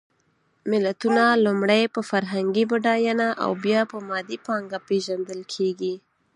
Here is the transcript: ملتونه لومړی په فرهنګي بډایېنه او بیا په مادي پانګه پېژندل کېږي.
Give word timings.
ملتونه 0.71 1.23
لومړی 1.45 1.83
په 1.95 2.01
فرهنګي 2.09 2.63
بډایېنه 2.71 3.27
او 3.43 3.51
بیا 3.65 3.81
په 3.91 3.97
مادي 4.07 4.37
پانګه 4.45 4.79
پېژندل 4.87 5.41
کېږي. 5.53 5.93